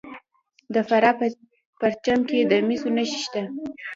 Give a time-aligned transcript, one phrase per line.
[0.73, 1.25] د فراه په
[1.79, 3.41] پرچمن کې د مسو نښې شته.